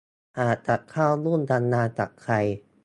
[0.39, 2.35] หากจะเข้าหุ้นทำงานกับใคร